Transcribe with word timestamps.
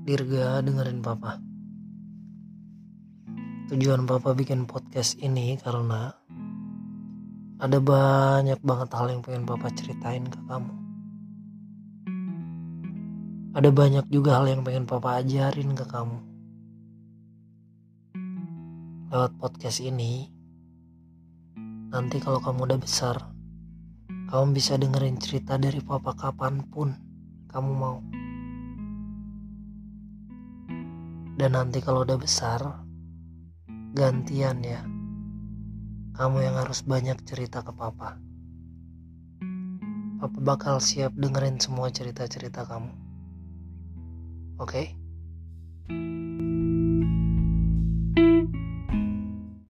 Dirga 0.00 0.64
dengerin 0.64 1.04
papa. 1.04 1.36
Tujuan 3.68 4.08
papa 4.08 4.32
bikin 4.32 4.64
podcast 4.64 5.20
ini 5.20 5.60
karena 5.60 6.16
ada 7.60 7.76
banyak 7.76 8.56
banget 8.64 8.88
hal 8.96 9.12
yang 9.12 9.20
pengen 9.20 9.44
papa 9.44 9.68
ceritain 9.76 10.24
ke 10.24 10.40
kamu. 10.48 10.72
Ada 13.52 13.68
banyak 13.68 14.08
juga 14.08 14.40
hal 14.40 14.48
yang 14.48 14.64
pengen 14.64 14.88
papa 14.88 15.20
ajarin 15.20 15.76
ke 15.76 15.84
kamu. 15.84 16.18
Lewat 19.12 19.36
podcast 19.36 19.84
ini, 19.84 20.32
nanti 21.92 22.24
kalau 22.24 22.40
kamu 22.40 22.72
udah 22.72 22.80
besar, 22.80 23.20
kamu 24.32 24.56
bisa 24.56 24.80
dengerin 24.80 25.20
cerita 25.20 25.60
dari 25.60 25.84
papa 25.84 26.16
kapan 26.16 26.64
pun 26.72 26.88
kamu 27.52 27.72
mau. 27.76 28.00
Dan 31.40 31.56
nanti 31.56 31.80
kalau 31.80 32.04
udah 32.04 32.20
besar, 32.20 32.84
gantian 33.96 34.60
ya. 34.60 34.84
Kamu 36.12 36.36
yang 36.44 36.60
harus 36.60 36.84
banyak 36.84 37.16
cerita 37.24 37.64
ke 37.64 37.72
papa. 37.72 38.20
Papa 40.20 40.36
bakal 40.44 40.84
siap 40.84 41.16
dengerin 41.16 41.56
semua 41.56 41.88
cerita-cerita 41.88 42.68
kamu. 42.68 42.92
Oke? 44.60 44.68
Okay? 44.68 44.86